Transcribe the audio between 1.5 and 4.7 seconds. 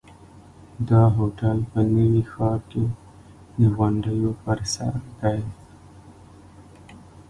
په نوي ښار کې د غونډیو پر